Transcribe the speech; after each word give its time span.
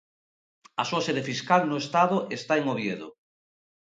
A 0.81 0.83
súa 0.89 1.05
sede 1.07 1.27
fiscal 1.29 1.61
no 1.65 1.77
Estado 1.83 2.17
está 2.37 2.53
en 2.57 2.65
Oviedo. 2.73 3.07